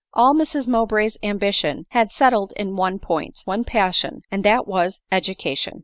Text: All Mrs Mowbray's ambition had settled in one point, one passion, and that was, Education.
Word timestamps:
All 0.15 0.33
Mrs 0.33 0.67
Mowbray's 0.67 1.15
ambition 1.21 1.85
had 1.89 2.11
settled 2.11 2.53
in 2.55 2.75
one 2.75 2.97
point, 2.97 3.41
one 3.45 3.63
passion, 3.63 4.23
and 4.31 4.43
that 4.43 4.65
was, 4.67 4.99
Education. 5.11 5.79